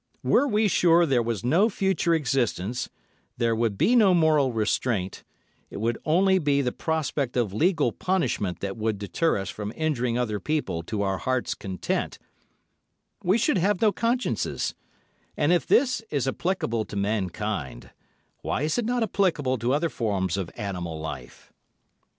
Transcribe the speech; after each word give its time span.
Were 0.23 0.47
we 0.47 0.67
sure 0.67 1.05
there 1.05 1.21
was 1.21 1.43
no 1.43 1.69
future 1.69 2.15
existence, 2.15 2.89
there 3.37 3.55
would 3.55 3.77
be 3.77 3.95
no 3.95 4.15
moral 4.15 4.51
restraint 4.51 5.23
(it 5.69 5.77
would 5.77 5.95
only 6.05 6.39
be 6.39 6.63
the 6.63 6.71
prospect 6.71 7.37
of 7.37 7.53
legal 7.53 7.91
punishment 7.91 8.61
that 8.61 8.75
would 8.77 8.97
deter 8.97 9.37
us 9.37 9.51
from 9.51 9.71
injuring 9.75 10.17
other 10.17 10.39
people 10.39 10.81
to 10.81 11.03
our 11.03 11.19
heart's 11.19 11.53
content), 11.53 12.17
we 13.23 13.37
should 13.37 13.59
have 13.59 13.79
no 13.79 13.91
consciences; 13.91 14.73
and 15.37 15.53
if 15.53 15.67
this 15.67 16.01
is 16.09 16.27
applicable 16.27 16.83
to 16.85 16.95
mankind, 16.95 17.91
why 18.41 18.63
is 18.63 18.79
it 18.79 18.85
not 18.85 19.03
applicable 19.03 19.59
to 19.59 19.71
other 19.71 19.87
forms 19.89 20.35
of 20.35 20.49
animal 20.55 20.99
life? 20.99 21.53